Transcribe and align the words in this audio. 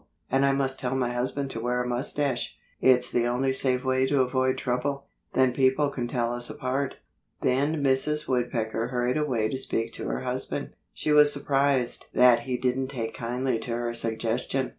And 0.31 0.43
I 0.47 0.51
must 0.51 0.79
tell 0.79 0.95
my 0.95 1.13
husband 1.13 1.51
to 1.51 1.59
wear 1.59 1.83
a 1.83 1.87
mustache. 1.87 2.57
It's 2.81 3.11
the 3.11 3.27
only 3.27 3.53
safe 3.53 3.83
way 3.83 4.07
to 4.07 4.21
avoid 4.23 4.57
trouble. 4.57 5.05
Then 5.33 5.53
people 5.53 5.89
can 5.91 6.07
tell 6.07 6.33
us 6.33 6.49
apart." 6.49 6.95
Then 7.41 7.83
Mrs. 7.83 8.27
Woodpecker 8.27 8.87
hurried 8.87 9.17
away 9.17 9.47
to 9.47 9.57
speak 9.59 9.93
to 9.93 10.07
her 10.07 10.21
husband. 10.21 10.71
She 10.91 11.11
was 11.11 11.31
surprised 11.31 12.07
that 12.15 12.45
he 12.49 12.57
didn't 12.57 12.87
take 12.87 13.13
kindly 13.13 13.59
to 13.59 13.77
her 13.77 13.93
suggestion. 13.93 14.69